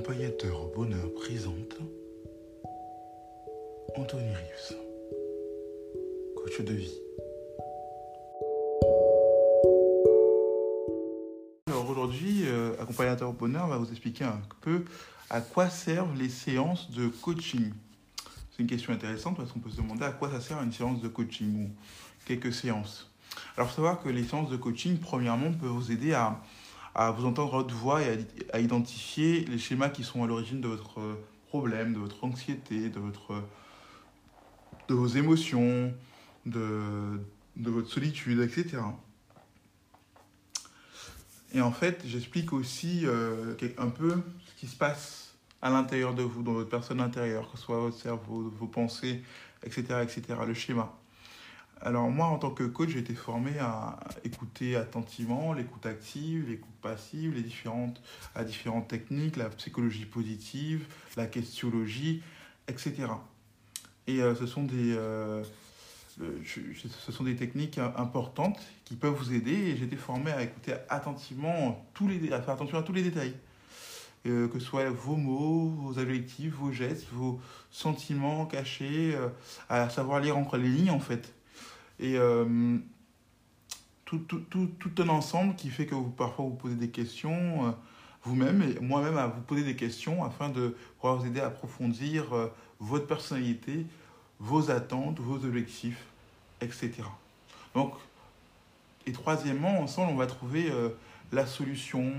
[0.00, 1.76] Accompagnateur au bonheur présente
[3.94, 4.78] Anthony Rives,
[6.34, 6.94] coach de vie.
[11.66, 14.86] Alors aujourd'hui, euh, Accompagnateur au bonheur va vous expliquer un peu
[15.28, 17.70] à quoi servent les séances de coaching.
[18.52, 21.02] C'est une question intéressante parce qu'on peut se demander à quoi ça sert une séance
[21.02, 21.70] de coaching ou
[22.24, 23.10] quelques séances.
[23.54, 26.40] Alors faut savoir que les séances de coaching, premièrement, peuvent vous aider à
[26.94, 28.18] à vous entendre votre voix et
[28.52, 31.00] à, identifier les schémas qui sont à l'origine de votre
[31.48, 33.42] problème, de votre anxiété, de, votre,
[34.88, 35.92] de vos émotions,
[36.46, 37.20] de,
[37.56, 38.78] de votre solitude, etc.
[41.52, 46.22] Et en fait, j'explique aussi euh, un peu ce qui se passe à l'intérieur de
[46.22, 49.22] vous, dans votre personne intérieure, que ce soit votre cerveau, vos pensées,
[49.64, 50.99] etc., etc., le schéma.
[51.82, 56.68] Alors moi, en tant que coach, j'ai été formé à écouter attentivement l'écoute active, l'écoute
[56.82, 58.02] passive, les différentes,
[58.34, 62.22] à différentes techniques, la psychologie positive, la questiologie,
[62.68, 63.06] etc.
[64.06, 65.42] Et euh, ce, sont des, euh,
[66.44, 70.74] ce sont des techniques importantes qui peuvent vous aider et j'ai été formé à écouter
[70.90, 73.34] attentivement, tous les, à faire attention à tous les détails.
[74.26, 79.16] Euh, que ce soit vos mots, vos objectifs, vos gestes, vos sentiments cachés,
[79.70, 81.32] à savoir lire entre les lignes en fait
[82.00, 82.78] et euh,
[84.06, 87.68] tout, tout, tout, tout, un ensemble qui fait que vous, parfois vous posez des questions
[87.68, 87.70] euh,
[88.24, 92.32] vous-même et moi-même à vous poser des questions afin de pouvoir vous aider à approfondir
[92.32, 92.48] euh,
[92.80, 93.86] votre personnalité,
[94.38, 96.06] vos attentes, vos objectifs,
[96.62, 96.92] etc.
[97.74, 97.92] Donc,
[99.06, 100.70] et troisièmement, ensemble, on va trouver
[101.32, 102.10] la solution.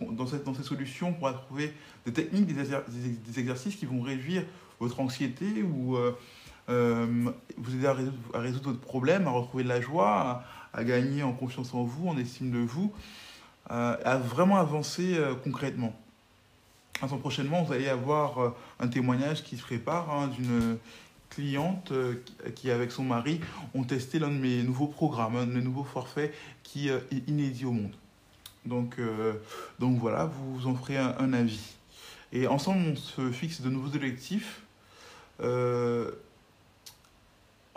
[0.00, 1.72] dans, cette, dans ces solutions, on va trouver
[2.06, 4.44] des techniques, des, exercices qui vont réduire
[4.78, 5.96] votre anxiété ou
[6.68, 11.72] vous aider à résoudre, votre problème, à retrouver de la joie, à, gagner en confiance
[11.74, 12.92] en vous, en estime de vous,
[13.70, 15.94] euh, à vraiment avancer euh, concrètement.
[17.00, 20.78] Enfin, prochainement, vous allez avoir un témoignage qui se prépare hein, d'une
[21.30, 21.92] cliente
[22.56, 23.40] qui, avec son mari,
[23.74, 26.34] ont testé l'un de mes nouveaux programmes, un de mes nouveaux forfaits
[26.64, 27.92] qui est inédit au monde.
[28.66, 28.96] Donc,
[29.78, 31.76] donc voilà, vous en ferez un, avis.
[32.32, 34.62] Et ensemble, on se fixe de nouveaux objectifs.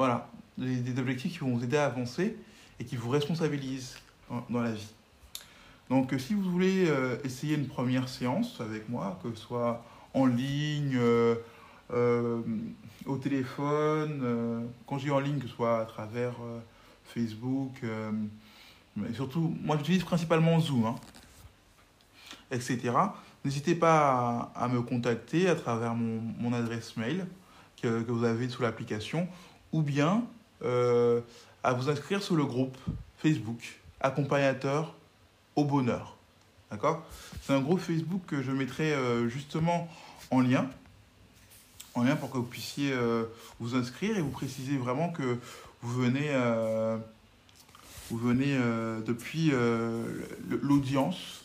[0.01, 2.35] Voilà, des, objectifs qui vont vous aider à avancer
[2.79, 3.99] et qui vous responsabilisent
[4.49, 4.91] dans, la vie.
[5.91, 9.85] Donc, euh, si vous voulez euh, essayer une première séance avec moi, que ce soit
[10.15, 11.35] en ligne, euh,
[13.05, 16.33] au téléphone, quand je dis en ligne, que ce soit à travers
[17.05, 17.79] Facebook,
[19.13, 20.95] surtout, moi j'utilise principalement Zoom, hein,
[22.49, 22.91] etc.
[23.45, 27.27] N'hésitez pas à, me contacter à travers mon, adresse mail
[27.79, 29.27] que vous avez sous l'application
[29.71, 30.23] ou bien
[30.63, 31.21] euh,
[31.63, 32.77] à vous inscrire sur le groupe
[33.17, 34.95] Facebook Accompagnateur
[35.55, 36.17] au bonheur.
[36.71, 37.05] D'accord?
[37.41, 39.89] C'est un groupe Facebook que je mettrai euh, justement
[40.31, 40.69] en lien.
[41.93, 43.25] En lien pour que vous puissiez euh,
[43.59, 45.37] vous inscrire et vous préciser vraiment que
[45.81, 46.29] vous venez,
[48.11, 48.55] vous venez
[49.03, 49.51] depuis
[50.61, 51.40] l'audience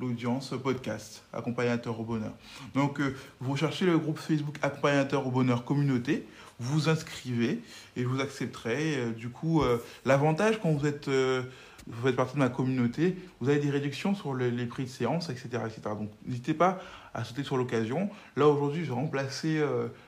[0.00, 2.32] l'audience podcast Accompagnateur au bonheur.
[2.74, 3.00] Donc,
[3.40, 6.26] vous recherchez le groupe Facebook Accompagnateur au bonheur communauté
[6.60, 7.60] vous inscrivez
[7.96, 8.96] et vous accepterai.
[8.96, 11.42] Euh, du coup, euh, l'avantage quand vous êtes euh,
[11.90, 15.30] vous faites partie de ma communauté, vous avez des réductions sur les, prix de séance,
[15.30, 15.48] etc.
[15.66, 15.80] etc.
[15.98, 16.80] Donc n'hésitez pas
[17.14, 18.08] à sauter sur l'occasion.
[18.36, 19.60] Là aujourd'hui, je vais remplacer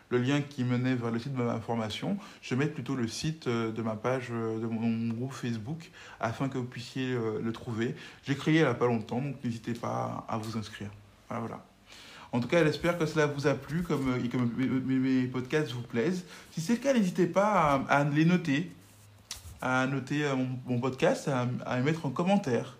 [0.09, 2.16] le lien qui menait vers le site de ma formation.
[2.43, 6.59] Je vais mettre plutôt le site de ma page, de mon, groupe Facebook, afin que
[6.59, 7.97] vous puissiez le trouver.
[8.25, 10.91] J'ai créé il n'y a pas longtemps, donc n'hésitez pas à vous inscrire.
[11.28, 11.64] Voilà, voilà.
[12.32, 14.50] En tout cas, j'espère que cela vous a plu, comme, euh, comme
[14.87, 16.25] mes, podcasts vous plaisent.
[16.50, 18.72] Si c'est le cas, n'hésitez pas à, les noter,
[19.62, 20.34] à noter euh,
[20.66, 22.76] mon, podcast, à, à mettre un commentaire,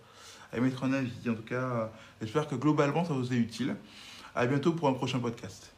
[0.51, 1.29] à mettre un avis.
[1.29, 1.89] En tout cas,
[2.21, 3.75] j'espère que globalement, ça vous est utile.
[4.35, 5.72] À bientôt pour un prochain podcast.